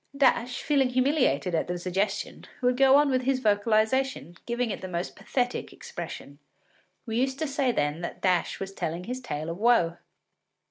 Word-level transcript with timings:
”Dash, 0.17 0.63
feeling 0.63 0.89
humiliated 0.89 1.53
at 1.53 1.67
the 1.67 1.77
suggestion, 1.77 2.45
would 2.63 2.75
go 2.75 2.95
on 2.95 3.11
with 3.11 3.21
his 3.21 3.39
vocalisation, 3.39 4.35
giving 4.47 4.71
it 4.71 4.81
the 4.81 4.87
most 4.87 5.15
pathetic 5.15 5.71
expression. 5.71 6.39
We 7.05 7.17
used 7.19 7.37
to 7.37 7.45
say 7.47 7.71
then 7.71 8.01
that 8.01 8.19
Dash 8.19 8.59
was 8.59 8.73
telling 8.73 9.03
his 9.03 9.21
tale 9.21 9.47
of 9.47 9.59
woe. 9.59 9.97